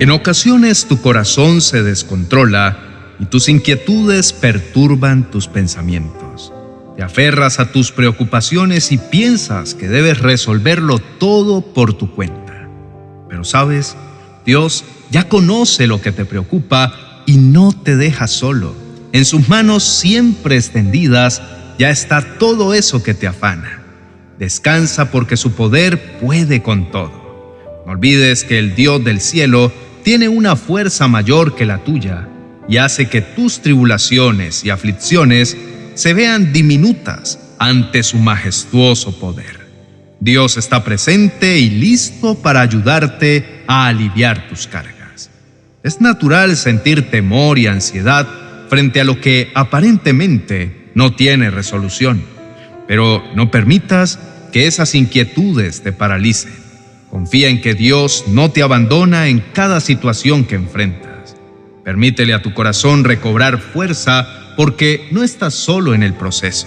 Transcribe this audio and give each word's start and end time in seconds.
En 0.00 0.10
ocasiones 0.10 0.86
tu 0.86 1.00
corazón 1.00 1.60
se 1.60 1.82
descontrola 1.82 2.78
y 3.18 3.24
tus 3.24 3.48
inquietudes 3.48 4.32
perturban 4.32 5.28
tus 5.28 5.48
pensamientos. 5.48 6.52
Te 6.96 7.02
aferras 7.02 7.58
a 7.58 7.72
tus 7.72 7.90
preocupaciones 7.90 8.92
y 8.92 8.98
piensas 8.98 9.74
que 9.74 9.88
debes 9.88 10.20
resolverlo 10.20 11.00
todo 11.00 11.62
por 11.62 11.94
tu 11.94 12.12
cuenta. 12.12 12.68
Pero 13.28 13.42
sabes, 13.42 13.96
Dios 14.46 14.84
ya 15.10 15.28
conoce 15.28 15.88
lo 15.88 16.00
que 16.00 16.12
te 16.12 16.24
preocupa 16.24 16.94
y 17.26 17.38
no 17.38 17.72
te 17.72 17.96
deja 17.96 18.28
solo. 18.28 18.76
En 19.12 19.24
sus 19.24 19.48
manos 19.48 19.82
siempre 19.82 20.56
extendidas 20.56 21.42
ya 21.76 21.90
está 21.90 22.38
todo 22.38 22.72
eso 22.72 23.02
que 23.02 23.14
te 23.14 23.26
afana. 23.26 23.82
Descansa 24.38 25.10
porque 25.10 25.36
su 25.36 25.54
poder 25.54 26.20
puede 26.20 26.62
con 26.62 26.92
todo. 26.92 27.56
No 27.84 27.92
olvides 27.94 28.44
que 28.44 28.60
el 28.60 28.76
Dios 28.76 29.02
del 29.02 29.20
cielo 29.20 29.72
tiene 30.08 30.26
una 30.30 30.56
fuerza 30.56 31.06
mayor 31.06 31.54
que 31.54 31.66
la 31.66 31.84
tuya 31.84 32.26
y 32.66 32.78
hace 32.78 33.10
que 33.10 33.20
tus 33.20 33.60
tribulaciones 33.60 34.64
y 34.64 34.70
aflicciones 34.70 35.54
se 35.96 36.14
vean 36.14 36.50
diminutas 36.50 37.38
ante 37.58 38.02
su 38.02 38.16
majestuoso 38.16 39.20
poder. 39.20 39.68
Dios 40.18 40.56
está 40.56 40.82
presente 40.82 41.58
y 41.58 41.68
listo 41.68 42.36
para 42.36 42.62
ayudarte 42.62 43.64
a 43.66 43.86
aliviar 43.86 44.48
tus 44.48 44.66
cargas. 44.66 45.28
Es 45.82 46.00
natural 46.00 46.56
sentir 46.56 47.10
temor 47.10 47.58
y 47.58 47.66
ansiedad 47.66 48.26
frente 48.70 49.02
a 49.02 49.04
lo 49.04 49.20
que 49.20 49.50
aparentemente 49.54 50.90
no 50.94 51.12
tiene 51.12 51.50
resolución, 51.50 52.22
pero 52.86 53.22
no 53.34 53.50
permitas 53.50 54.18
que 54.54 54.66
esas 54.66 54.94
inquietudes 54.94 55.82
te 55.82 55.92
paralicen. 55.92 56.67
Confía 57.10 57.48
en 57.48 57.60
que 57.60 57.74
Dios 57.74 58.24
no 58.28 58.50
te 58.50 58.62
abandona 58.62 59.28
en 59.28 59.40
cada 59.52 59.80
situación 59.80 60.44
que 60.44 60.56
enfrentas. 60.56 61.36
Permítele 61.84 62.34
a 62.34 62.42
tu 62.42 62.52
corazón 62.52 63.04
recobrar 63.04 63.58
fuerza 63.58 64.54
porque 64.56 65.08
no 65.10 65.22
estás 65.22 65.54
solo 65.54 65.94
en 65.94 66.02
el 66.02 66.14
proceso. 66.14 66.66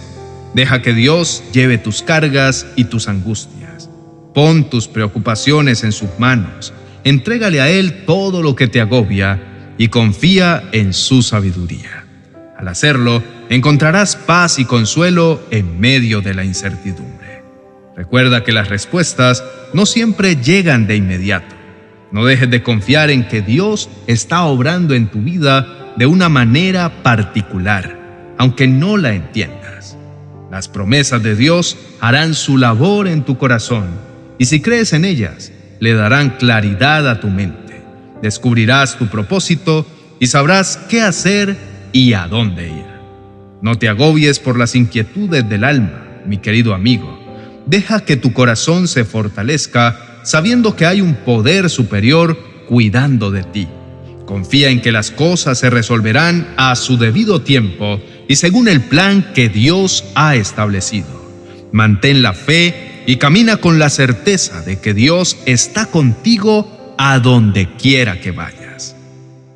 Deja 0.54 0.82
que 0.82 0.94
Dios 0.94 1.44
lleve 1.54 1.78
tus 1.78 2.02
cargas 2.02 2.66
y 2.76 2.86
tus 2.86 3.08
angustias. 3.08 3.90
Pon 4.34 4.70
tus 4.70 4.88
preocupaciones 4.88 5.84
en 5.84 5.92
sus 5.92 6.10
manos. 6.18 6.74
Entrégale 7.04 7.62
a 7.62 7.70
Él 7.70 8.04
todo 8.06 8.42
lo 8.42 8.56
que 8.56 8.68
te 8.68 8.82
agobia 8.82 9.74
y 9.78 9.90
confía 9.90 10.64
en 10.72 10.94
su 10.94 11.22
sabiduría. 11.22 12.06
Al 12.58 12.68
hacerlo, 12.68 13.24
encontrarás 13.50 14.16
paz 14.16 14.60
y 14.60 14.66
consuelo 14.66 15.42
en 15.52 15.80
medio 15.80 16.22
de 16.22 16.34
la 16.34 16.44
incertidumbre. 16.44 17.21
Recuerda 18.02 18.44
que 18.44 18.52
las 18.52 18.68
respuestas 18.68 19.44
no 19.74 19.86
siempre 19.86 20.36
llegan 20.36 20.88
de 20.88 20.96
inmediato. 20.96 21.56
No 22.12 22.26
dejes 22.26 22.50
de 22.50 22.64
confiar 22.64 23.12
en 23.12 23.28
que 23.28 23.44
Dios 23.44 23.92
está 24.08 24.42
obrando 24.46 24.96
en 24.96 25.12
tu 25.12 25.22
vida 25.22 25.94
de 25.98 26.08
una 26.08 26.28
manera 26.28 27.04
particular, 27.04 28.34
aunque 28.40 28.68
no 28.68 28.98
la 28.98 29.14
entiendas. 29.14 30.00
Las 30.50 30.68
promesas 30.68 31.22
de 31.22 31.36
Dios 31.36 31.78
harán 32.00 32.34
su 32.34 32.58
labor 32.58 33.08
en 33.08 33.24
tu 33.24 33.38
corazón 33.38 33.86
y 34.40 34.46
si 34.46 34.62
crees 34.62 34.94
en 34.94 35.06
ellas, 35.06 35.52
le 35.80 35.94
darán 35.94 36.32
claridad 36.32 37.08
a 37.08 37.20
tu 37.20 37.28
mente. 37.28 37.84
Descubrirás 38.24 38.98
tu 38.98 39.10
propósito 39.10 39.86
y 40.20 40.26
sabrás 40.26 40.78
qué 40.90 41.04
hacer 41.04 41.56
y 41.92 42.14
a 42.14 42.26
dónde 42.26 42.68
ir. 42.68 42.86
No 43.62 43.76
te 43.78 43.90
agobies 43.90 44.40
por 44.40 44.58
las 44.58 44.74
inquietudes 44.74 45.48
del 45.48 45.64
alma, 45.64 46.24
mi 46.26 46.40
querido 46.40 46.74
amigo. 46.74 47.21
Deja 47.72 48.02
que 48.02 48.18
tu 48.18 48.34
corazón 48.34 48.90
se 48.90 49.06
fortalezca 49.06 50.20
sabiendo 50.24 50.76
que 50.76 50.86
hay 50.86 51.00
un 51.00 51.16
poder 51.16 51.70
superior 51.70 52.38
cuidando 52.68 53.32
de 53.32 53.44
ti. 53.44 53.66
Confía 54.26 54.72
en 54.72 54.82
que 54.82 54.92
las 54.92 55.10
cosas 55.10 55.60
se 55.60 55.70
resolverán 55.70 56.54
a 56.58 56.76
su 56.76 56.98
debido 56.98 57.44
tiempo 57.44 58.02
y 58.28 58.36
según 58.36 58.68
el 58.68 58.82
plan 58.82 59.32
que 59.34 59.48
Dios 59.48 60.04
ha 60.16 60.36
establecido. 60.36 61.08
Mantén 61.72 62.22
la 62.22 62.34
fe 62.34 63.04
y 63.08 63.16
camina 63.16 63.56
con 63.56 63.80
la 63.80 63.90
certeza 63.90 64.62
de 64.64 64.82
que 64.82 64.94
Dios 64.94 65.38
está 65.46 65.86
contigo 65.86 66.94
a 66.98 67.20
donde 67.20 67.70
quiera 67.78 68.20
que 68.20 68.32
vayas. 68.32 68.98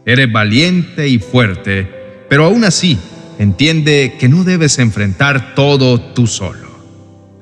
Eres 0.05 0.31
valiente 0.31 1.09
y 1.09 1.19
fuerte, 1.19 2.25
pero 2.29 2.45
aún 2.45 2.63
así 2.63 2.97
entiende 3.39 4.15
que 4.17 4.29
no 4.29 4.45
debes 4.45 4.79
enfrentar 4.79 5.53
todo 5.53 5.99
tú 5.99 6.27
solo. 6.27 6.64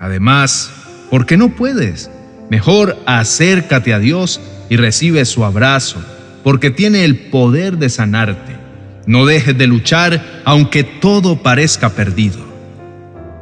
Además, 0.03 0.69
porque 1.09 1.38
no 1.38 1.56
puedes, 1.56 2.12
mejor 2.50 2.97
acércate 3.06 3.94
a 3.94 4.00
Dios 4.00 4.41
y 4.69 4.75
recibe 4.75 5.24
su 5.24 5.46
abrazo 5.46 6.03
porque 6.44 6.72
tiene 6.72 7.06
el 7.06 7.30
poder 7.30 7.78
de 7.78 7.88
sanarte. 7.88 8.58
No 9.06 9.25
dejes 9.25 9.58
de 9.58 9.66
luchar 9.66 10.41
aunque 10.44 10.84
todo 10.84 11.41
parezca 11.41 11.91
perdido. 11.91 12.46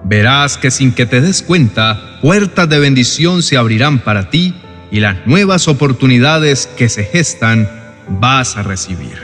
Verás 0.04 0.56
que 0.58 0.70
sin 0.70 0.92
que 0.92 1.08
te 1.08 1.20
des 1.20 1.42
cuenta, 1.42 2.20
puertas 2.22 2.70
de 2.70 2.78
bendición 2.78 3.42
se 3.42 3.58
abrirán 3.58 3.98
para 3.98 4.30
ti 4.30 4.54
y 4.92 5.00
las 5.00 5.26
nuevas 5.26 5.68
oportunidades 5.68 6.70
que 6.78 6.90
se 6.90 7.06
gestan 7.06 7.68
vas 8.08 8.56
a 8.56 8.62
recibir. 8.62 9.18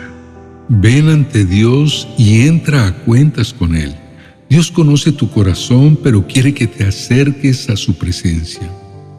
Ven 0.69 1.07
ante 1.09 1.45
Dios 1.45 2.07
y 2.17 2.47
entra 2.47 2.87
a 2.87 2.93
cuentas 2.93 3.53
con 3.53 3.75
Él. 3.75 3.95
Dios 4.49 4.71
conoce 4.71 5.11
tu 5.11 5.29
corazón, 5.29 5.99
pero 6.01 6.25
quiere 6.25 6.53
que 6.53 6.67
te 6.67 6.85
acerques 6.85 7.69
a 7.69 7.75
su 7.75 7.95
presencia. 7.95 8.69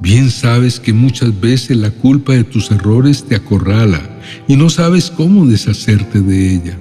Bien 0.00 0.30
sabes 0.30 0.80
que 0.80 0.92
muchas 0.92 1.38
veces 1.38 1.76
la 1.76 1.90
culpa 1.90 2.32
de 2.32 2.44
tus 2.44 2.70
errores 2.70 3.24
te 3.24 3.34
acorrala 3.34 4.00
y 4.46 4.56
no 4.56 4.70
sabes 4.70 5.10
cómo 5.10 5.44
deshacerte 5.46 6.20
de 6.20 6.54
ella. 6.54 6.78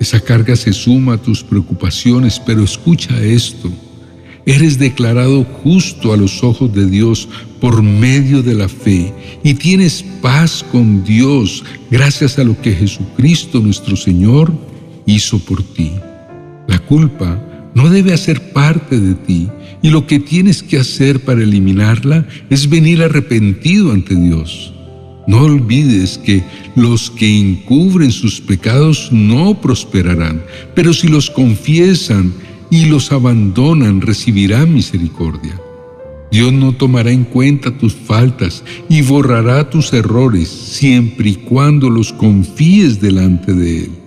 Esa 0.00 0.20
carga 0.20 0.56
se 0.56 0.72
suma 0.72 1.14
a 1.14 1.18
tus 1.18 1.42
preocupaciones, 1.42 2.40
pero 2.40 2.62
escucha 2.62 3.20
esto. 3.20 3.70
Eres 4.46 4.78
declarado 4.78 5.44
justo 5.44 6.12
a 6.12 6.16
los 6.16 6.44
ojos 6.44 6.72
de 6.72 6.86
Dios 6.86 7.28
por 7.60 7.82
medio 7.82 8.42
de 8.42 8.54
la 8.54 8.68
fe 8.68 9.12
y 9.42 9.54
tienes 9.54 10.04
paz 10.22 10.64
con 10.70 11.02
Dios 11.02 11.64
gracias 11.90 12.38
a 12.38 12.44
lo 12.44 12.58
que 12.60 12.72
Jesucristo 12.72 13.58
nuestro 13.60 13.96
Señor 13.96 14.52
hizo 15.04 15.40
por 15.40 15.62
ti. 15.62 15.90
La 16.68 16.78
culpa 16.78 17.42
no 17.76 17.90
debe 17.90 18.14
hacer 18.14 18.54
parte 18.54 18.98
de 18.98 19.14
ti 19.14 19.48
y 19.82 19.90
lo 19.90 20.06
que 20.06 20.18
tienes 20.18 20.62
que 20.62 20.78
hacer 20.78 21.20
para 21.20 21.42
eliminarla 21.42 22.26
es 22.48 22.70
venir 22.70 23.02
arrepentido 23.02 23.92
ante 23.92 24.14
Dios. 24.16 24.72
No 25.26 25.42
olvides 25.42 26.16
que 26.16 26.42
los 26.74 27.10
que 27.10 27.38
encubren 27.38 28.12
sus 28.12 28.40
pecados 28.40 29.10
no 29.12 29.60
prosperarán, 29.60 30.42
pero 30.74 30.94
si 30.94 31.08
los 31.08 31.28
confiesan 31.28 32.32
y 32.70 32.86
los 32.86 33.12
abandonan 33.12 34.00
recibirán 34.00 34.72
misericordia. 34.72 35.60
Dios 36.32 36.54
no 36.54 36.72
tomará 36.72 37.10
en 37.10 37.24
cuenta 37.24 37.76
tus 37.76 37.94
faltas 37.94 38.64
y 38.88 39.02
borrará 39.02 39.68
tus 39.68 39.92
errores 39.92 40.48
siempre 40.48 41.28
y 41.28 41.34
cuando 41.34 41.90
los 41.90 42.10
confíes 42.10 43.02
delante 43.02 43.52
de 43.52 43.84
Él. 43.84 44.05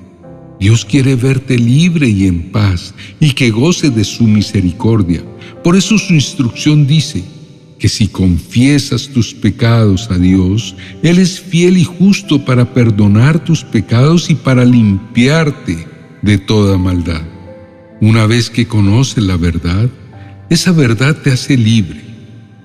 Dios 0.60 0.84
quiere 0.84 1.16
verte 1.16 1.58
libre 1.58 2.10
y 2.10 2.28
en 2.28 2.52
paz 2.52 2.94
y 3.20 3.32
que 3.32 3.50
goce 3.50 3.90
de 3.90 4.04
su 4.04 4.26
misericordia. 4.26 5.24
Por 5.64 5.76
eso 5.76 5.98
su 5.98 6.14
instrucción 6.14 6.86
dice 6.86 7.24
que 7.80 7.88
si 7.88 8.08
confiesas 8.08 9.08
tus 9.08 9.34
pecados 9.34 10.10
a 10.12 10.18
Dios, 10.18 10.76
Él 11.02 11.18
es 11.18 11.40
fiel 11.40 11.78
y 11.78 11.86
justo 11.86 12.44
para 12.44 12.74
perdonar 12.74 13.44
tus 13.44 13.64
pecados 13.64 14.30
y 14.30 14.36
para 14.36 14.66
limpiarte 14.66 15.88
de 16.22 16.38
toda 16.38 16.78
maldad. 16.78 17.22
Una 18.02 18.26
vez 18.28 18.50
que 18.50 18.68
conoces 18.68 19.24
la 19.24 19.38
verdad, 19.38 19.90
esa 20.50 20.72
verdad 20.72 21.16
te 21.16 21.32
hace 21.32 21.56
libre. 21.56 22.02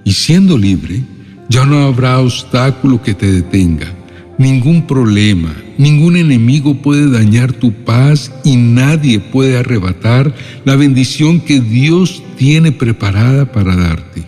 Y 0.04 0.12
siendo 0.12 0.58
libre, 0.58 1.02
ya 1.48 1.64
no 1.64 1.84
habrá 1.84 2.18
obstáculo 2.18 3.02
que 3.02 3.14
te 3.14 3.30
detenga 3.30 3.94
Ningún 4.36 4.84
problema, 4.84 5.54
ningún 5.78 6.16
enemigo 6.16 6.74
puede 6.74 7.10
dañar 7.10 7.52
tu 7.52 7.72
paz 7.72 8.32
y 8.44 8.56
nadie 8.56 9.20
puede 9.20 9.58
arrebatar 9.58 10.34
la 10.64 10.76
bendición 10.76 11.40
que 11.40 11.60
Dios 11.60 12.22
tiene 12.36 12.72
preparada 12.72 13.50
para 13.50 13.76
darte. 13.76 14.24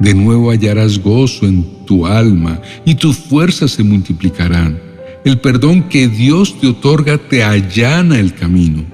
De 0.00 0.14
nuevo 0.14 0.50
hallarás 0.50 0.98
gozo 0.98 1.46
en 1.46 1.64
tu 1.86 2.06
alma 2.06 2.60
y 2.84 2.94
tus 2.94 3.16
fuerzas 3.16 3.72
se 3.72 3.84
multiplicarán. 3.84 4.80
El 5.24 5.38
perdón 5.38 5.84
que 5.84 6.08
Dios 6.08 6.58
te 6.60 6.66
otorga 6.66 7.18
te 7.18 7.44
allana 7.44 8.18
el 8.18 8.34
camino. 8.34 8.84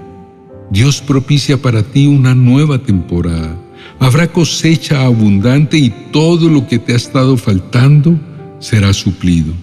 Dios 0.71 1.01
propicia 1.01 1.57
para 1.57 1.83
ti 1.83 2.07
una 2.07 2.35
nueva 2.35 2.79
temporada. 2.79 3.57
Habrá 3.99 4.31
cosecha 4.31 5.07
abundante 5.07 5.79
y 5.79 5.93
todo 6.13 6.49
lo 6.49 6.67
que 6.69 6.79
te 6.79 6.93
ha 6.93 6.97
estado 6.97 7.37
faltando 7.37 8.19
será 8.59 8.93
suplido. 8.93 9.55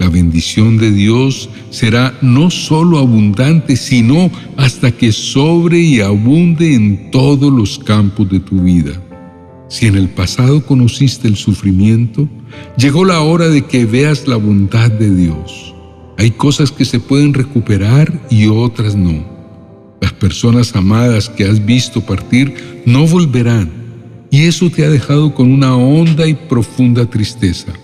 La 0.00 0.08
bendición 0.08 0.78
de 0.78 0.90
Dios 0.90 1.50
será 1.68 2.18
no 2.22 2.50
solo 2.50 2.98
abundante, 2.98 3.76
sino 3.76 4.30
hasta 4.56 4.90
que 4.90 5.12
sobre 5.12 5.78
y 5.78 6.00
abunde 6.00 6.74
en 6.74 7.10
todos 7.10 7.52
los 7.52 7.78
campos 7.78 8.30
de 8.30 8.40
tu 8.40 8.62
vida. 8.62 8.92
Si 9.68 9.86
en 9.86 9.96
el 9.96 10.08
pasado 10.08 10.64
conociste 10.64 11.28
el 11.28 11.36
sufrimiento, 11.36 12.26
llegó 12.78 13.04
la 13.04 13.20
hora 13.20 13.50
de 13.50 13.66
que 13.66 13.84
veas 13.84 14.26
la 14.26 14.36
bondad 14.36 14.90
de 14.90 15.14
Dios. 15.14 15.74
Hay 16.16 16.30
cosas 16.30 16.72
que 16.72 16.86
se 16.86 16.98
pueden 16.98 17.34
recuperar 17.34 18.26
y 18.30 18.46
otras 18.46 18.96
no. 18.96 19.22
Las 20.00 20.14
personas 20.14 20.74
amadas 20.74 21.28
que 21.28 21.44
has 21.44 21.62
visto 21.66 22.00
partir 22.00 22.82
no 22.86 23.06
volverán 23.06 23.70
y 24.30 24.46
eso 24.46 24.70
te 24.70 24.82
ha 24.86 24.88
dejado 24.88 25.34
con 25.34 25.52
una 25.52 25.76
honda 25.76 26.26
y 26.26 26.32
profunda 26.32 27.04
tristeza. 27.04 27.74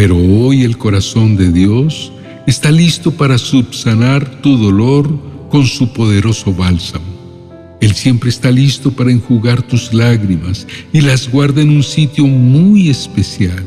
Pero 0.00 0.16
hoy 0.16 0.62
el 0.62 0.78
corazón 0.78 1.36
de 1.36 1.52
Dios 1.52 2.10
está 2.46 2.70
listo 2.70 3.10
para 3.10 3.36
subsanar 3.36 4.40
tu 4.40 4.56
dolor 4.56 5.06
con 5.50 5.66
su 5.66 5.92
poderoso 5.92 6.54
bálsamo. 6.54 7.04
Él 7.82 7.94
siempre 7.94 8.30
está 8.30 8.50
listo 8.50 8.90
para 8.92 9.12
enjugar 9.12 9.60
tus 9.60 9.92
lágrimas 9.92 10.66
y 10.90 11.02
las 11.02 11.30
guarda 11.30 11.60
en 11.60 11.68
un 11.68 11.82
sitio 11.82 12.26
muy 12.26 12.88
especial. 12.88 13.62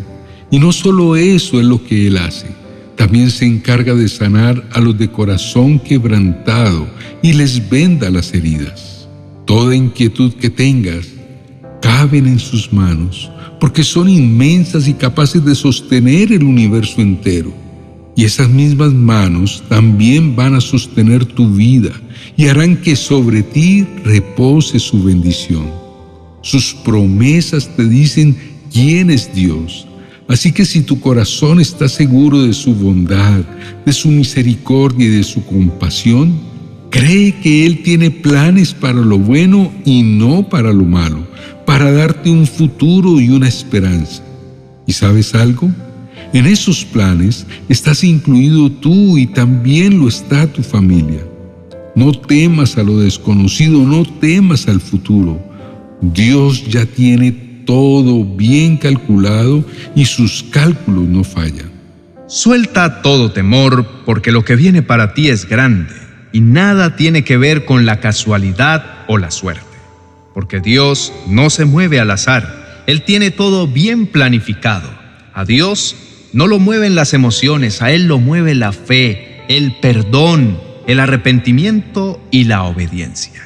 Y 0.50 0.58
no 0.58 0.72
solo 0.72 1.16
eso 1.16 1.60
es 1.60 1.68
lo 1.68 1.84
que 1.86 2.08
Él 2.08 2.18
hace 2.18 2.48
también 2.96 3.30
se 3.30 3.46
encarga 3.46 3.94
de 3.94 4.10
sanar 4.10 4.68
a 4.72 4.80
los 4.80 4.98
de 4.98 5.12
corazón 5.12 5.78
quebrantado 5.78 6.88
y 7.22 7.34
les 7.34 7.70
venda 7.70 8.10
las 8.10 8.34
heridas. 8.34 9.08
Toda 9.46 9.76
inquietud 9.76 10.34
que 10.34 10.50
tengas 10.50 11.10
caben 11.84 12.26
en 12.26 12.40
sus 12.40 12.74
manos, 12.74 13.30
porque 13.60 13.84
son 13.84 14.10
inmensas 14.10 14.88
y 14.88 14.94
capaces 14.94 15.46
de 15.46 15.54
sostener 15.54 16.32
el 16.32 16.44
universo 16.44 17.02
entero. 17.02 17.54
Y 18.16 18.24
esas 18.24 18.50
mismas 18.50 18.94
manos 18.94 19.62
también 19.70 20.36
van 20.36 20.56
a 20.56 20.62
sostener 20.62 21.26
tu 21.26 21.54
vida 21.54 21.92
y 22.36 22.48
harán 22.48 22.78
que 22.78 22.96
sobre 22.96 23.44
ti 23.44 23.86
repose 24.04 24.80
su 24.80 25.04
bendición. 25.04 25.70
Sus 26.42 26.74
promesas 26.74 27.70
te 27.76 27.86
dicen 27.88 28.36
quién 28.72 29.12
es 29.12 29.34
Dios 29.36 29.86
Así 30.28 30.52
que 30.52 30.66
si 30.66 30.82
tu 30.82 31.00
corazón 31.00 31.60
está 31.60 31.90
seguro 31.90 32.44
de 32.44 32.54
su 32.54 32.74
bondad, 32.74 33.42
de 33.86 33.94
su 33.94 34.10
misericordia 34.10 35.06
y 35.06 35.10
de 35.10 35.24
su 35.24 35.46
compasión, 35.46 36.40
cree 36.94 37.34
que 37.42 37.66
Él 37.66 37.81
tiene 37.81 38.12
planes 38.12 38.72
para 38.72 39.01
lo 39.01 39.18
bueno 39.18 39.74
y 39.84 40.04
no 40.04 40.48
para 40.48 40.72
lo 40.72 40.86
malo, 40.86 41.28
para 41.66 41.92
darte 41.92 42.30
un 42.30 42.45
futuro 42.45 43.19
y 43.19 43.30
una 43.30 43.48
esperanza. 43.48 44.22
¿Y 44.86 44.94
sabes 44.94 45.34
algo? 45.34 45.72
En 46.34 46.45
esos 46.45 46.86
planes 46.86 47.48
estás 47.68 48.04
incluido 48.04 48.72
tú 48.72 49.18
y 49.18 49.25
también 49.25 49.98
lo 49.98 50.07
está 50.07 50.45
tu 50.45 50.62
familia. 50.62 51.25
No 51.95 52.12
temas 52.12 52.78
a 52.78 52.84
lo 52.84 53.00
desconocido, 53.00 53.80
no 53.80 54.06
temas 54.06 54.68
al 54.68 54.80
futuro. 54.80 55.42
Dios 56.00 56.68
ya 56.68 56.86
tiene 56.86 57.31
todo 57.66 58.24
bien 58.24 58.78
calculado 58.78 59.66
y 59.96 60.06
sus 60.06 60.44
cálculos 60.44 61.07
no 61.07 61.24
fallan. 61.24 61.72
Suelta 62.28 63.01
todo 63.01 63.31
temor 63.31 63.84
porque 64.06 64.31
lo 64.31 64.46
que 64.46 64.56
viene 64.56 64.84
para 64.84 65.16
ti 65.16 65.30
es 65.30 65.50
grande 65.50 66.03
y 66.34 66.42
nada 66.42 66.98
tiene 66.98 67.24
que 67.24 67.38
ver 67.38 67.64
con 67.64 67.86
la 67.86 68.02
casualidad 68.02 69.06
o 69.08 69.18
la 69.18 69.32
suerte. 69.32 69.64
Porque 70.34 70.60
Dios 70.60 71.14
no 71.28 71.50
se 71.50 71.64
mueve 71.64 72.00
al 72.00 72.12
azar, 72.12 72.84
Él 72.88 73.04
tiene 73.04 73.32
todo 73.32 73.68
bien 73.68 74.08
planificado. 74.08 74.90
A 75.34 75.46
Dios 75.46 75.96
no 76.34 76.48
lo 76.48 76.60
mueven 76.60 76.96
las 76.96 77.14
emociones, 77.14 77.82
a 77.82 77.92
Él 77.92 78.08
lo 78.08 78.18
mueve 78.18 78.56
la 78.56 78.74
fe, 78.74 79.44
el 79.48 79.76
perdón, 79.80 80.60
el 80.88 81.00
arrepentimiento 81.00 82.20
y 82.32 82.46
la 82.46 82.64
obediencia. 82.64 83.42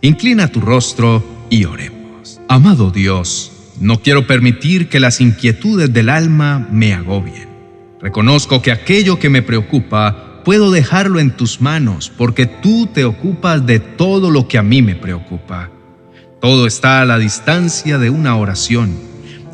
Inclina 0.00 0.48
tu 0.48 0.60
rostro 0.60 1.46
y 1.50 1.64
oremos. 1.64 2.40
Amado 2.48 2.92
Dios, 2.92 3.50
no 3.80 4.00
quiero 4.00 4.28
permitir 4.28 4.88
que 4.88 5.00
las 5.00 5.20
inquietudes 5.20 5.92
del 5.92 6.08
alma 6.08 6.68
me 6.70 6.94
agobien. 6.94 7.48
Reconozco 8.00 8.62
que 8.62 8.70
aquello 8.70 9.18
que 9.18 9.28
me 9.28 9.42
preocupa 9.42 10.27
puedo 10.48 10.70
dejarlo 10.70 11.20
en 11.20 11.30
tus 11.30 11.60
manos 11.60 12.10
porque 12.16 12.46
tú 12.46 12.86
te 12.86 13.04
ocupas 13.04 13.66
de 13.66 13.80
todo 13.80 14.30
lo 14.30 14.48
que 14.48 14.56
a 14.56 14.62
mí 14.62 14.80
me 14.80 14.94
preocupa. 14.94 15.68
Todo 16.40 16.66
está 16.66 17.02
a 17.02 17.04
la 17.04 17.18
distancia 17.18 17.98
de 17.98 18.08
una 18.08 18.34
oración. 18.34 18.96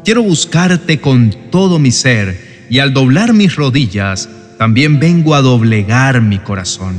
Quiero 0.05 0.23
buscarte 0.23 1.01
con 1.01 1.35
todo 1.51 1.81
mi 1.81 1.91
ser 1.91 2.67
y 2.71 2.79
al 2.79 2.95
doblar 2.95 3.33
mis 3.33 3.57
rodillas 3.57 4.29
también 4.57 5.01
vengo 5.01 5.35
a 5.35 5.43
doblegar 5.43 6.23
mi 6.23 6.39
corazón. 6.39 6.95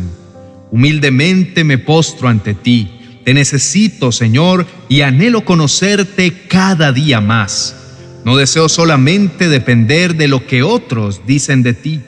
Humildemente 0.71 1.63
me 1.63 1.77
postro 1.77 2.27
ante 2.27 2.53
ti 2.53 2.91
te 3.24 3.33
necesito, 3.33 4.12
Señor, 4.12 4.68
y 4.89 5.03
anhelo 5.03 5.45
conocerte 5.45 6.33
cada 6.50 6.91
día 6.91 7.21
más. 7.21 7.77
No 8.25 8.36
deseo 8.36 8.68
solamente 8.68 9.48
depender 9.48 10.15
de 10.15 10.27
lo 10.27 10.45
que 10.45 10.63
otros 10.63 11.21
dicen 11.25 11.63
de 11.63 11.74
ti. 11.74 12.01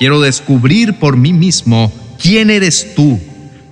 Quiero 0.00 0.20
descubrir 0.20 0.94
por 0.94 1.16
mí 1.16 1.32
mismo 1.32 1.92
quién 2.20 2.50
eres 2.50 2.96
tú. 2.96 3.20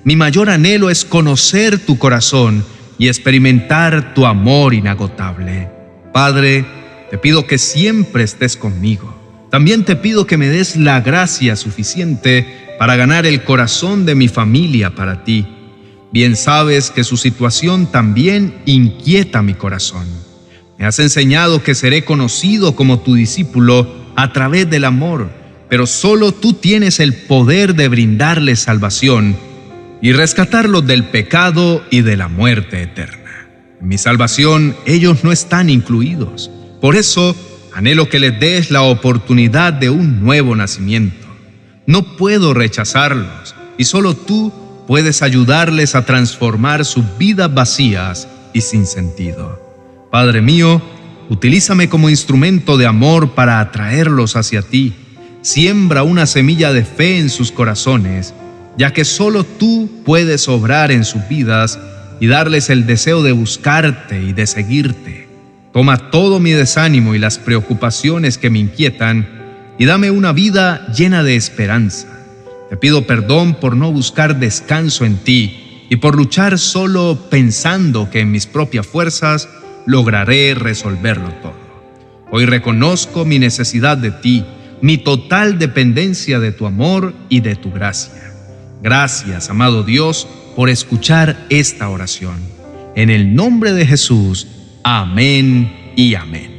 Mi 0.05 0.15
mayor 0.15 0.49
anhelo 0.49 0.91
es 0.91 1.05
conocer 1.05 1.81
tu 1.81 1.99
corazón 1.99 2.65
y 2.99 3.09
experimentar 3.09 4.15
tu 4.15 4.27
amor 4.27 4.75
inagotable. 4.75 5.69
Padre, 6.13 6.65
te 7.11 7.19
pido 7.19 7.49
que 7.49 7.59
siempre 7.59 8.23
estés 8.23 8.57
conmigo. 8.57 9.13
También 9.51 9.85
te 9.85 9.97
pido 9.97 10.25
que 10.25 10.37
me 10.37 10.47
des 10.47 10.77
la 10.77 11.01
gracia 11.01 11.57
suficiente 11.57 12.77
para 12.79 12.95
ganar 12.95 13.27
el 13.27 13.43
corazón 13.43 14.07
de 14.07 14.15
mi 14.15 14.29
familia 14.29 14.95
para 14.95 15.25
ti 15.25 15.45
Bien 16.11 16.37
sabes 16.37 16.91
que 16.91 17.05
su 17.05 17.19
situación 17.19 17.87
también 17.87 18.55
inquieta 18.65 19.43
mi 19.43 19.53
corazón. 19.53 20.07
Me 20.79 20.87
has 20.87 20.99
enseñado 21.01 21.63
que 21.63 21.75
seré 21.75 22.05
conocido 22.05 22.75
como 22.75 23.01
tu 23.01 23.15
discípulo 23.15 23.87
a 24.17 24.33
través 24.33 24.71
del 24.71 24.85
amor, 24.85 25.31
pero 25.69 25.87
solo 25.87 26.33
tú 26.33 26.55
tienes 26.55 27.01
el 27.01 27.15
poder 27.15 27.75
de 27.75 27.89
brindarles 27.89 28.61
salvación 28.61 29.37
y 30.01 30.13
rescatarlos 30.13 30.87
del 30.87 31.05
pecado 31.05 31.85
y 31.91 32.03
de 32.03 32.17
la 32.17 32.29
muerte 32.29 32.83
eterna. 32.83 33.49
En 33.81 33.89
mi 33.89 33.99
salvación 33.99 34.77
ellos 34.87 35.25
no 35.25 35.33
están 35.33 35.71
incluidos. 35.71 36.51
Por 36.81 36.97
eso 36.97 37.37
anhelo 37.75 38.09
que 38.09 38.19
les 38.19 38.39
des 38.41 38.71
la 38.71 38.83
oportunidad 38.83 39.73
de 39.73 39.91
un 39.91 40.23
nuevo 40.23 40.57
nacimiento. 40.57 41.27
No 41.87 42.17
puedo 42.17 42.55
rechazarlos 42.55 43.55
y 43.77 43.85
solo 43.85 44.15
tú 44.15 44.53
puedes 44.87 45.23
ayudarles 45.23 45.95
a 45.95 46.05
transformar 46.05 46.85
sus 46.85 47.05
vidas 47.19 47.53
vacías 47.53 48.29
y 48.53 48.63
sin 48.63 48.87
sentido. 48.87 50.09
Padre 50.11 50.41
mío, 50.41 50.81
utilízame 51.29 51.89
como 51.89 52.09
instrumento 52.09 52.79
de 52.79 52.87
amor 52.87 53.35
para 53.35 53.61
atraerlos 53.61 54.37
hacia 54.37 54.63
ti. 54.63 54.95
Siembra 55.49 56.03
una 56.03 56.27
semilla 56.27 56.73
de 56.73 56.85
fe 56.85 57.19
en 57.19 57.31
sus 57.31 57.53
corazones, 57.53 58.35
ya 58.77 58.93
que 58.93 59.05
solo 59.05 59.45
tú 59.45 59.89
puedes 60.05 60.49
obrar 60.49 60.93
en 60.93 61.05
sus 61.05 61.27
vidas 61.29 61.79
y 62.21 62.27
darles 62.27 62.71
el 62.71 62.87
deseo 62.87 63.23
de 63.23 63.33
buscarte 63.33 64.23
y 64.23 64.33
de 64.33 64.47
seguirte. 64.47 65.29
Toma 65.73 66.11
todo 66.11 66.39
mi 66.39 66.51
desánimo 66.51 67.15
y 67.15 67.19
las 67.19 67.39
preocupaciones 67.39 68.37
que 68.37 68.51
me 68.51 68.59
inquietan 68.59 69.29
y 69.79 69.87
dame 69.87 70.11
una 70.11 70.33
vida 70.33 70.87
llena 70.93 71.23
de 71.23 71.37
esperanza 71.37 72.19
te 72.69 72.77
pido 72.77 73.07
perdón 73.07 73.55
por 73.55 73.77
no 73.77 73.91
buscar 73.93 74.39
descanso 74.39 75.07
en 75.07 75.17
ti 75.17 75.87
y 75.89 75.97
por 75.97 76.17
luchar 76.17 76.59
solo 76.59 77.19
pensando 77.31 78.11
que 78.11 78.21
en 78.21 78.31
mis 78.31 78.47
propias 78.47 78.87
fuerzas 78.87 79.49
lograré 79.87 80.55
resolverlo 80.55 81.31
todo. 81.41 81.57
Hoy 82.31 82.45
reconozco 82.45 83.25
mi 83.25 83.39
necesidad 83.39 83.97
de 83.97 84.11
ti, 84.11 84.45
mi 84.81 84.99
total 84.99 85.59
dependencia 85.59 86.39
de 86.39 86.53
tu 86.53 86.67
amor 86.67 87.15
y 87.29 87.41
de 87.41 87.57
tu 87.57 87.71
gracia. 87.73 88.33
Gracias, 88.83 89.51
amado 89.51 89.83
Dios, 89.83 90.29
por 90.55 90.71
escuchar 90.71 91.47
esta 91.51 91.89
oración. 91.89 92.37
En 92.95 93.11
el 93.11 93.35
nombre 93.35 93.73
de 93.73 93.87
Jesús, 93.87 94.47
amén 94.85 95.93
y 95.97 96.15
amén. 96.15 96.59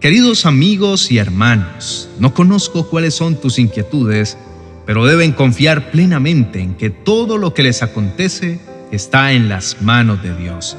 Queridos 0.00 0.46
amigos 0.46 1.12
y 1.12 1.18
hermanos, 1.18 2.08
no 2.18 2.34
conozco 2.34 2.88
cuáles 2.88 3.14
son 3.14 3.40
tus 3.40 3.58
inquietudes, 3.58 4.36
pero 4.84 5.06
deben 5.06 5.32
confiar 5.32 5.92
plenamente 5.92 6.60
en 6.60 6.74
que 6.74 6.90
todo 6.90 7.38
lo 7.38 7.54
que 7.54 7.62
les 7.62 7.82
acontece 7.82 8.60
está 8.90 9.32
en 9.32 9.48
las 9.48 9.80
manos 9.80 10.22
de 10.22 10.36
Dios. 10.36 10.76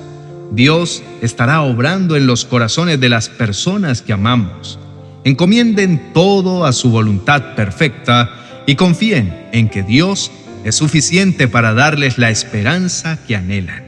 Dios 0.52 1.02
estará 1.22 1.62
obrando 1.62 2.16
en 2.16 2.28
los 2.28 2.46
corazones 2.46 3.00
de 3.00 3.10
las 3.10 3.30
personas 3.30 4.02
que 4.02 4.14
amamos. 4.14 4.78
Encomienden 5.26 6.12
todo 6.14 6.66
a 6.66 6.74
su 6.74 6.90
voluntad 6.90 7.56
perfecta 7.56 8.64
y 8.68 8.76
confíen 8.76 9.48
en 9.54 9.70
que 9.70 9.82
Dios 9.82 10.32
es 10.66 10.76
suficiente 10.76 11.48
para 11.48 11.74
darles 11.74 12.18
la 12.18 12.30
esperanza 12.30 13.18
que 13.26 13.36
anhelan. 13.36 13.84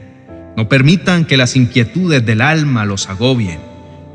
No 0.56 0.68
permitan 0.68 1.26
que 1.26 1.36
las 1.36 1.54
inquietudes 1.54 2.24
del 2.24 2.40
alma 2.40 2.86
los 2.86 3.08
agobien. 3.10 3.58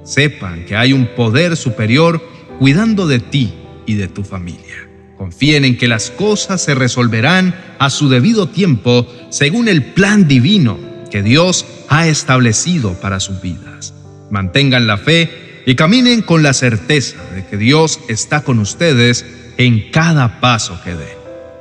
Sepan 0.04 0.66
que 0.66 0.76
hay 0.76 0.94
un 0.94 1.08
poder 1.16 1.56
superior 1.58 2.28
cuidando 2.58 3.06
de 3.06 3.20
ti 3.20 3.54
y 3.86 3.94
de 3.94 4.08
tu 4.08 4.24
familia. 4.24 4.88
Confíen 5.18 5.66
en 5.66 5.78
que 5.78 5.88
las 5.88 6.10
cosas 6.10 6.64
se 6.64 6.74
resolverán 6.74 7.54
a 7.78 7.92
su 7.92 8.10
debido 8.10 8.48
tiempo 8.48 9.08
según 9.30 9.68
el 9.68 9.84
plan 9.84 10.28
divino 10.28 10.80
que 11.12 11.22
Dios 11.22 11.68
ha 11.90 12.08
establecido 12.08 12.94
para 12.94 13.20
sus 13.20 13.40
vidas. 13.42 13.94
Mantengan 14.32 14.88
la 14.88 14.98
fe 14.98 15.51
y 15.66 15.76
caminen 15.76 16.22
con 16.22 16.44
la 16.44 16.54
certeza 16.54 17.18
de 17.34 17.46
que 17.46 17.58
Dios 17.58 18.00
está 18.08 18.42
con 18.42 18.60
ustedes 18.60 19.26
en 19.58 19.92
cada 19.92 20.40
paso 20.40 20.80
que 20.84 20.92
den. 20.92 21.18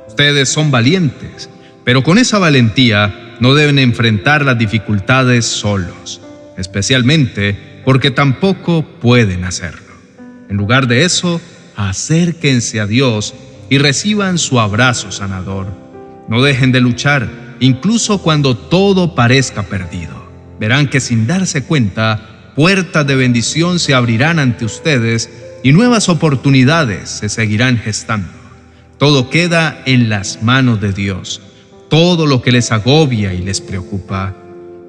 Ustedes 0.07 0.49
son 0.49 0.71
valientes, 0.71 1.49
pero 1.83 2.03
con 2.03 2.17
esa 2.17 2.39
valentía 2.39 3.35
no 3.39 3.53
deben 3.53 3.79
enfrentar 3.79 4.45
las 4.45 4.57
dificultades 4.57 5.45
solos, 5.45 6.21
especialmente 6.57 7.81
porque 7.83 8.11
tampoco 8.11 8.83
pueden 8.83 9.43
hacerlo. 9.43 9.93
En 10.49 10.57
lugar 10.57 10.87
de 10.87 11.05
eso, 11.05 11.41
acérquense 11.75 12.79
a 12.79 12.87
Dios 12.87 13.33
y 13.69 13.77
reciban 13.77 14.37
su 14.37 14.59
abrazo 14.59 15.11
sanador. 15.11 15.67
No 16.27 16.41
dejen 16.43 16.71
de 16.71 16.81
luchar, 16.81 17.29
incluso 17.59 18.21
cuando 18.21 18.57
todo 18.57 19.15
parezca 19.15 19.63
perdido. 19.63 20.29
Verán 20.59 20.87
que 20.87 20.99
sin 20.99 21.25
darse 21.25 21.63
cuenta, 21.63 22.30
puertas 22.55 23.05
de 23.07 23.15
bendición 23.15 23.79
se 23.79 23.93
abrirán 23.93 24.39
ante 24.39 24.65
ustedes 24.65 25.29
y 25.63 25.71
nuevas 25.71 26.09
oportunidades 26.09 27.09
se 27.09 27.29
seguirán 27.29 27.77
gestando. 27.77 28.29
Todo 28.97 29.29
queda 29.29 29.81
en 29.85 30.09
las 30.09 30.43
manos 30.43 30.79
de 30.81 30.93
Dios. 30.93 31.41
Todo 31.89 32.25
lo 32.25 32.41
que 32.41 32.51
les 32.51 32.71
agobia 32.71 33.33
y 33.33 33.41
les 33.41 33.61
preocupa. 33.61 34.35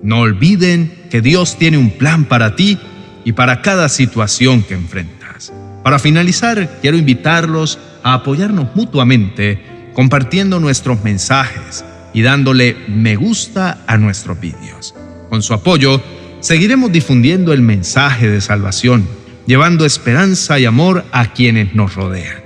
No 0.03 0.21
olviden 0.21 1.07
que 1.11 1.21
Dios 1.21 1.57
tiene 1.59 1.79
un 1.79 1.91
plan 1.91 2.25
para 2.25 2.55
ti 2.57 2.79
y 3.25 3.33
para 3.33 3.63
cada 3.63 3.89
situación 3.89 4.63
que 4.63 4.75
enfrentas. 4.75 5.53
Para 5.83 5.99
finalizar, 5.99 6.79
quiero 6.81 6.97
invitarlos 6.97 7.79
a 8.03 8.15
apoyarnos 8.15 8.69
mutuamente 8.75 9.91
compartiendo 9.95 10.61
nuestros 10.61 11.03
mensajes 11.05 11.85
y 12.15 12.23
dándole 12.23 12.77
me 12.89 13.17
gusta 13.17 13.79
a 13.87 13.97
nuestros 13.97 14.41
vídeos. 14.41 14.95
Con 15.29 15.43
su 15.43 15.55
apoyo, 15.55 16.03
seguiremos 16.43 16.93
difundiendo 16.93 17.53
el 17.53 17.63
mensaje 17.63 18.29
de 18.29 18.41
salvación, 18.41 19.07
llevando 19.47 19.87
esperanza 19.87 20.59
y 20.59 20.67
amor 20.67 21.05
a 21.13 21.33
quienes 21.33 21.75
nos 21.75 21.95
rodean. 21.95 22.43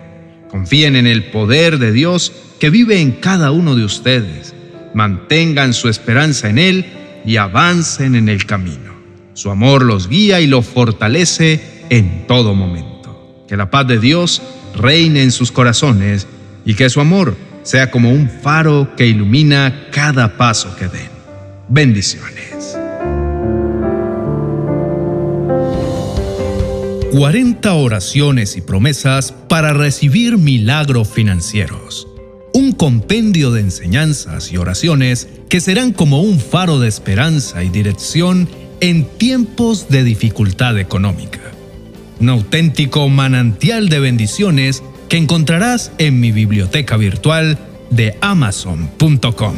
Confíen 0.51 0.97
en 0.97 1.07
el 1.07 1.25
poder 1.25 1.79
de 1.79 1.93
Dios 1.93 2.33
que 2.61 2.71
vive 2.71 3.01
en 3.01 3.13
cada 3.13 3.51
uno 3.51 3.75
de 3.75 3.85
ustedes. 3.85 4.55
Mantengan 4.95 5.75
su 5.75 5.89
esperanza 5.89 6.49
en 6.49 6.59
Él 6.59 6.87
y 7.25 7.37
avancen 7.39 8.15
en 8.15 8.29
el 8.29 8.47
camino. 8.47 8.95
Su 9.35 9.51
amor 9.51 9.83
los 9.83 10.09
guía 10.09 10.41
y 10.41 10.47
los 10.47 10.67
fortalece 10.67 11.61
en 11.91 12.27
todo 12.27 12.55
momento. 12.55 13.45
Que 13.49 13.57
la 13.57 13.71
paz 13.71 13.87
de 13.87 13.99
Dios 13.99 14.43
reine 14.77 15.23
en 15.23 15.33
sus 15.33 15.53
corazones 15.53 16.27
y 16.65 16.75
que 16.75 16.91
su 16.91 17.01
amor 17.01 17.37
sea 17.63 17.91
como 17.91 18.11
un 18.11 18.31
faro 18.31 18.95
que 18.97 19.07
ilumina 19.07 19.89
cada 19.91 20.37
paso 20.37 20.75
que 20.77 20.89
den. 20.89 21.11
Bendiciones. 21.69 22.86
40 27.17 27.73
oraciones 27.73 28.59
y 28.59 28.61
promesas 28.61 29.33
para 29.33 29.73
recibir 29.73 30.37
milagros 30.37 31.09
financieros. 31.09 32.07
Un 32.53 32.73
compendio 32.73 33.53
de 33.53 33.63
enseñanzas 33.63 34.53
y 34.53 34.59
oraciones 34.59 35.27
que 35.49 35.63
serán 35.63 35.95
como 35.95 36.21
un 36.21 36.39
faro 36.39 36.79
de 36.79 36.89
esperanza 36.89 37.65
y 37.65 37.71
dirección 37.71 38.51
en 38.81 39.07
tiempos 39.07 39.89
de 39.89 40.05
dificultad 40.05 40.79
económica. 40.79 41.41
Un 42.21 42.29
auténtico 42.29 43.09
manantial 43.09 43.89
de 43.89 43.99
bendiciones 43.99 44.83
que 45.09 45.17
encontrarás 45.17 45.93
en 45.97 46.21
mi 46.21 46.33
biblioteca 46.33 46.99
virtual 46.99 47.59
de 47.89 48.15
amazon.com. 48.21 49.55